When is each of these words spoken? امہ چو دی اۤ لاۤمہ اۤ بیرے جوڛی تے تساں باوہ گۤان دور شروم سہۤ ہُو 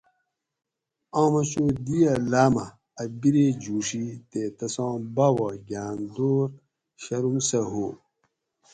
امہ 1.19 1.41
چو 1.51 1.63
دی 1.85 1.97
اۤ 2.11 2.17
لاۤمہ 2.31 2.65
اۤ 3.01 3.09
بیرے 3.19 3.45
جوڛی 3.63 4.05
تے 4.29 4.41
تساں 4.57 4.93
باوہ 5.15 5.49
گۤان 5.67 5.97
دور 6.15 6.45
شروم 7.03 7.37
سہۤ 7.47 7.63
ہُو 7.71 7.85